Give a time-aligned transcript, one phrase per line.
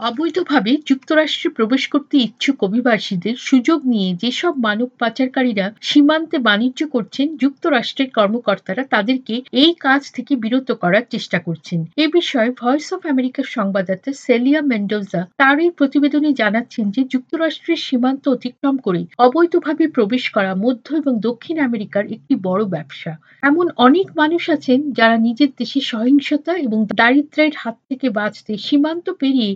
[0.00, 8.10] অবৈধভাবে যুক্তরাষ্ট্রে প্রবেশ করতে ইচ্ছুক অভিবাসীদের সুযোগ নিয়ে যেসব মানব পাচারকারীরা সীমান্তে বাণিজ্য করছেন, যুক্তরাষ্ট্রের
[8.10, 14.10] কর্মকর্তারা তাদেরকে এই কাজ থেকে বিরত করার চেষ্টা করছেন। এ বিষয়ে ভয়েস অফ আমেরিকার সংবাদদাতা
[14.24, 20.86] সেলিয়া মেন্ডোজা তার এই প্রতিবেদনে জানাচ্ছেন যে যুক্তরাষ্ট্রের সীমান্ত অতিক্রম করে অবৈধভাবে প্রবেশ করা মধ্য
[20.96, 23.12] এবং দক্ষিণ আমেরিকার একটি বড় ব্যবসা।
[23.42, 29.52] এমন অনেক মানুষ আছেন যারা নিজের দেশে সহিংসতা এবং দারিদ্র্যের হাত থেকে বাঁচতে সীমান্ত পেরিয়ে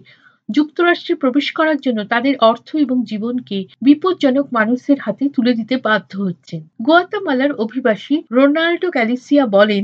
[0.53, 6.60] যুক্তরাষ্ট্রে প্রবেশ করার জন্য তাদের অর্থ এবং জীবনকে বিপজ্জনক মানুষের হাতে তুলে দিতে বাধ্য হচ্ছেন
[6.83, 9.83] গোয়াতামালার অভিবাসী রোনাল্ডো গ্যালিসিয়া বলেন.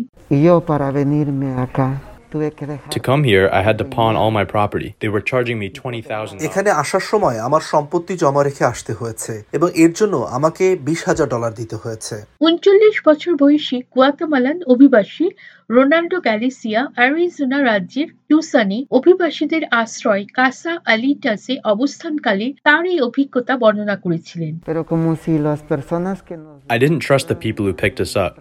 [2.30, 4.94] To come here, I had to pawn all my property.
[5.00, 6.44] They were charging me $20,000.
[6.46, 11.26] এখানে আসার সময় আমার সম্পত্তি জমা রেখে আসতে হয়েছে এবং এর জন্য আমাকে বিশ হাজার
[11.34, 12.16] ডলার দিতে হয়েছে
[12.48, 15.26] উনচল্লিশ বছর বয়সী গুয়াতামালান অভিবাসী
[15.70, 24.52] রোনাল্ডো গ্যালিসিয়া অ্যারিজোনা রাজ্যের টুসানে অভিবাসীদের আশ্রয় কাসা আলিটাসে অবস্থানকালে তার এই অভিজ্ঞতা বর্ণনা করেছিলেন
[24.68, 26.56] Pero como si las personas que nos...
[26.74, 28.34] I didn't trust the people who picked us up.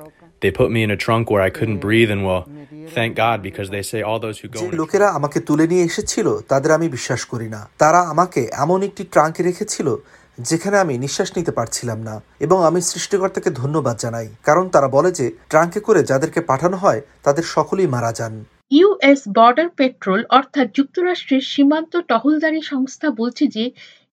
[0.44, 2.44] They put me in a trunk where I couldn't breathe, and well,
[2.96, 6.28] thank God because they say all those who go যে লোকেরা আমাকে তুলে নিয়ে এসেছিল
[6.52, 9.88] তাদের আমি বিশ্বাস করি না। তারা আমাকে এমন একটি ট্রাঙ্কে রেখেছিল
[10.38, 15.26] যেখানে আমি নিঃশ্বাস নিতে পারছিলাম না এবং আমি সৃষ্টিকর্তাকে ধন্যবাদ জানাই কারণ তারা বলে যে
[15.50, 18.34] ট্রাঙ্কে করে যাদেরকে পাঠানো হয় তাদের সকলেই মারা যান।
[18.72, 23.64] ইউএস বর্ডার পেট্রোল অর্থাৎ যুক্তরাষ্ট্রের সীমান্ত টহলদারি সংস্থা বলছে যে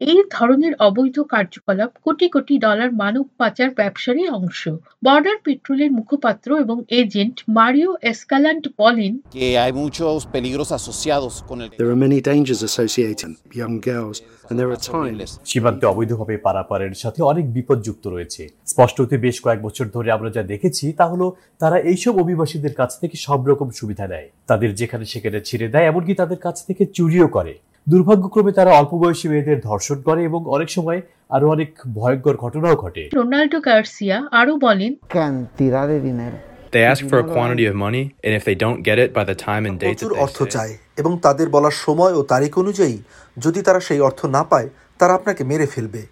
[0.00, 4.61] এই ধরনের অবৈধ কার্যকলাপ কোটি কোটি ডলার মানব পাচার ব্যবসারই অংশ।
[5.05, 11.69] বর্ডার পেট্রোলের মুখপাত্র এবং এজেন্ট মারিও এসকালান্ট বলেন que hay muchos peligros asociados con el
[11.81, 14.17] There are many dangers associated young girls,
[14.48, 19.61] and there are times সীমান্তে অবৈধভাবে পারাপারের সাথে অনেক বিপদ যুক্ত রয়েছে। স্পষ্টতে বেশ কয়েক
[19.67, 21.27] বছর ধরে আমরা যা দেখেছি তা হলো
[21.62, 26.12] তারা এইসব অভিবাসীদের কাছ থেকে সব রকম সুবিধা নেয়। তাদের যেখানে সেখানে ছেড়ে দেয় এমনকি
[26.20, 27.55] তাদের কাছ থেকে চুরিও করে।
[27.86, 31.00] দুর্ভাগ্যক্রমে তারা অল্প বয়সী মেয়েদের ধর্ষণ করে এবং অনেক সময়
[31.34, 36.38] আরও অনেক ভয়ঙ্কর ঘটনাও ঘটে। রোনাল্ডো গার্সিয়া আরও বলেন Cantidad de dinero.
[36.75, 39.38] They ask for a quantity of money, and if they don't get it by the
[39.48, 42.97] time and date that অর্থ they say, চায় এবং তাদের বলার সময় ও তারিখ অনুযায়ী
[43.36, 46.03] যদি তারা সেই অর্থ না পায় তারা আপনাকে মেরে ফেলবে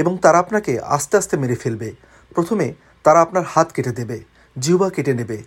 [0.00, 1.88] এবং তারা আপনাকে আস্তে আস্তে মেরে ফেলবে।
[2.34, 2.66] প্রথমে
[3.04, 4.18] তারা আপনার হাত কেটে দেবে
[4.56, 5.38] জিহ্বা কেটে নেবে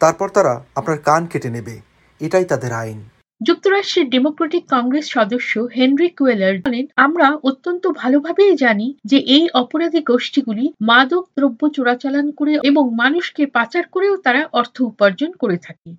[0.00, 1.74] তারপর তারা আপনার কান কেটে নেবে।
[2.20, 3.00] এটাই তাদের আইন।
[3.40, 10.64] যুক্তরাষ্ট্রের ডেমোক্রেটিক কংগ্রেস সদস্য হেনরি কুয়েলার বলেন, আমরা অত্যন্ত ভালোভাবেই জানি যে এই অপরাধী গোষ্ঠীগুলি
[10.80, 15.90] মাদক, দ্রব্য চোরাচালান করে এবং মানুষকে পাচার করেও তারা অর্থ উপার্জন করে থাকে।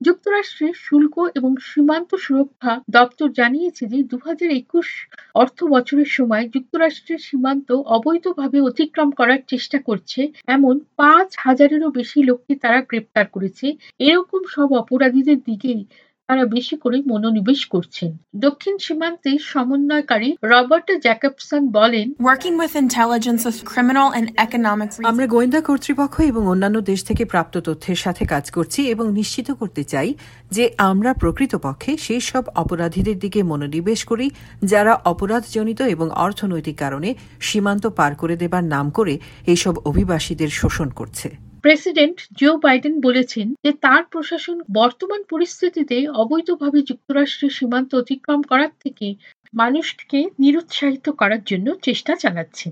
[0.00, 4.88] যুক্তরাষ্ট্রের শুল্ক এবং সীমান্ত সুরক্ষা দপ্তর জানিয়েছে যে দু হাজার একুশ
[5.34, 12.54] অর্থ বছরের সময় যুক্তরাষ্ট্রের সীমান্ত অবৈধভাবে অতিক্রম করার চেষ্টা করছে, এমন পাঁচ হাজারেরও বেশি লোককে
[12.54, 13.66] তারা গ্রেপ্তার করেছে।
[14.00, 15.82] এরকম সব অপরাধীদের দিকেই
[16.30, 24.08] তারা বেশি করে মনোনিবেশ করছেন দক্ষিণ সীমান্তে সমন্বয়কারী রবার্ট জ্যাকবসন বলেন working intelligence of criminal
[24.10, 25.08] and economic reasons.
[25.10, 29.82] আমরা গোয়েন্দা কর্তৃপক্ষ এবং অন্যান্য দেশ থেকে প্রাপ্ত তথ্যের সাথে কাজ করছি এবং নিশ্চিত করতে
[29.84, 30.08] চাই
[30.50, 34.26] যে আমরা প্রকৃতপক্ষে সেই সব অপরাধীদের দিকে মনোনিবেশ করি
[34.62, 37.08] যারা অপরাধজনিত এবং অর্থনৈতিক কারণে
[37.40, 39.14] সীমান্ত পার করে দেবার নাম করে
[39.46, 41.28] এইসব অভিবাসীদের শোষণ করছে
[41.64, 49.06] প্রেসিডেন্ট জো বাইডেন বলেছেন যে তার প্রশাসন বর্তমান পরিস্থিতিতে অবৈধভাবে যুক্তরাষ্ট্রের সীমান্ত অতিক্রম করার থেকে
[49.52, 52.68] মানুষকে নিরুৎসাহিত করার জন্য চেষ্টা চালাচ্ছে।